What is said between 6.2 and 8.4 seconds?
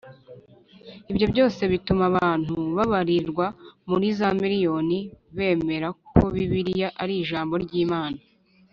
Bibiliya ari Ijambo ry’Imana